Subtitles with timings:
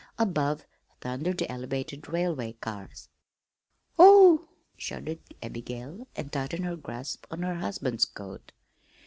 [0.17, 0.65] Above
[1.01, 3.07] thundered the elevated railway cars.
[3.99, 8.51] "Oh h," shuddered Abigail and tightened her grasp on her husband's coat.